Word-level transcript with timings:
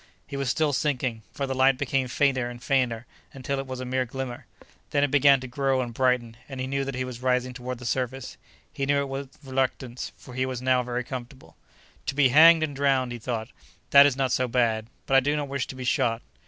He 0.25 0.35
was 0.35 0.49
still 0.49 0.73
sinking, 0.73 1.21
for 1.31 1.45
the 1.45 1.53
light 1.53 1.77
became 1.77 2.07
fainter 2.07 2.49
and 2.49 2.59
fainter 2.59 3.05
until 3.33 3.59
it 3.59 3.67
was 3.67 3.79
a 3.79 3.85
mere 3.85 4.03
glimmer. 4.05 4.47
Then 4.89 5.03
it 5.03 5.11
began 5.11 5.39
to 5.41 5.47
grow 5.47 5.79
and 5.79 5.93
brighten, 5.93 6.37
and 6.49 6.59
he 6.59 6.65
knew 6.65 6.83
that 6.85 6.95
he 6.95 7.03
was 7.05 7.21
rising 7.21 7.53
toward 7.53 7.77
the 7.77 7.85
surface—knew 7.85 8.97
it 8.99 9.07
with 9.07 9.37
reluctance, 9.43 10.11
for 10.17 10.33
he 10.33 10.47
was 10.47 10.59
now 10.59 10.81
very 10.81 11.03
comfortable. 11.03 11.55
"To 12.07 12.15
be 12.15 12.29
hanged 12.29 12.63
and 12.63 12.75
drowned," 12.75 13.11
he 13.11 13.19
thought, 13.19 13.49
"that 13.91 14.07
is 14.07 14.17
not 14.17 14.31
so 14.31 14.47
bad; 14.47 14.87
but 15.05 15.15
I 15.17 15.19
do 15.19 15.35
not 15.35 15.47
wish 15.47 15.67
to 15.67 15.75
be 15.75 15.83
shot. 15.83 16.23